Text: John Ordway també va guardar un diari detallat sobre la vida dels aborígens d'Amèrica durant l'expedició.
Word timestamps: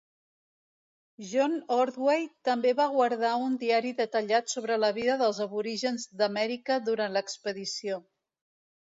John 1.31 1.53
Ordway 1.75 2.15
també 2.49 2.73
va 2.81 2.89
guardar 2.97 3.35
un 3.49 3.59
diari 3.65 3.93
detallat 4.01 4.57
sobre 4.57 4.81
la 4.87 4.93
vida 4.99 5.21
dels 5.23 5.45
aborígens 5.49 6.11
d'Amèrica 6.25 6.83
durant 6.91 7.19
l'expedició. 7.21 8.05